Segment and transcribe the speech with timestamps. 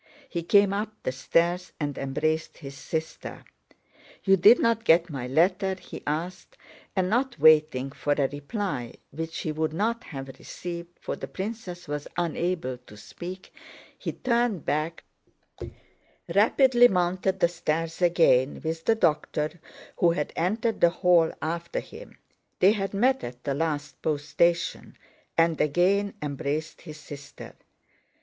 [0.27, 3.45] He came up the stairs and embraced his sister.
[4.23, 6.57] "You did not get my letter?" he asked,
[6.95, 12.07] and not waiting for a reply—which he would not have received, for the princess was
[12.17, 15.03] unable to speak—he turned back,
[16.33, 19.59] rapidly mounted the stairs again with the doctor
[19.97, 22.17] who had entered the hall after him
[22.57, 24.97] (they had met at the last post station),
[25.37, 27.53] and again embraced his sister.